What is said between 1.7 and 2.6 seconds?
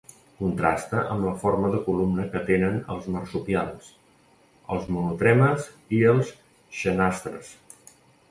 de columna que